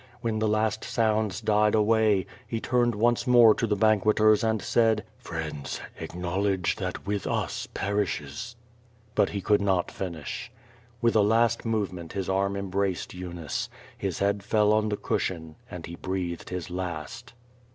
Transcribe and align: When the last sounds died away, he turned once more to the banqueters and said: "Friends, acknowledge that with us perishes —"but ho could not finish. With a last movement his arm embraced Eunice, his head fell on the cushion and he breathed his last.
When 0.21 0.39
the 0.39 0.47
last 0.47 0.83
sounds 0.83 1.41
died 1.41 1.75
away, 1.75 2.25
he 2.47 2.59
turned 2.59 2.95
once 2.95 3.27
more 3.27 3.53
to 3.53 3.67
the 3.67 3.75
banqueters 3.75 4.43
and 4.43 4.59
said: 4.59 5.03
"Friends, 5.19 5.79
acknowledge 5.99 6.77
that 6.77 7.05
with 7.05 7.27
us 7.27 7.67
perishes 7.75 8.55
—"but 9.13 9.29
ho 9.29 9.39
could 9.43 9.61
not 9.61 9.91
finish. 9.91 10.51
With 11.03 11.15
a 11.15 11.21
last 11.21 11.65
movement 11.65 12.13
his 12.13 12.29
arm 12.29 12.57
embraced 12.57 13.13
Eunice, 13.13 13.69
his 13.95 14.17
head 14.17 14.41
fell 14.41 14.73
on 14.73 14.89
the 14.89 14.97
cushion 14.97 15.55
and 15.69 15.85
he 15.85 15.95
breathed 15.95 16.49
his 16.49 16.71
last. 16.71 17.33